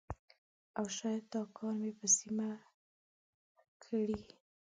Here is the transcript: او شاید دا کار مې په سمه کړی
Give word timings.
او 0.77 0.85
شاید 0.97 1.23
دا 1.33 1.41
کار 1.57 1.73
مې 1.81 1.91
په 1.99 2.07
سمه 2.17 2.49
کړی 3.83 4.21